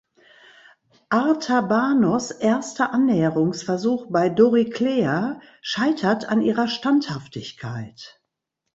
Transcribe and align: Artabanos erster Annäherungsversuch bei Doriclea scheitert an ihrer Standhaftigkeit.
Artabanos 1.09 2.31
erster 2.31 2.91
Annäherungsversuch 2.91 4.07
bei 4.09 4.29
Doriclea 4.29 5.39
scheitert 5.61 6.25
an 6.25 6.41
ihrer 6.41 6.67
Standhaftigkeit. 6.67 8.19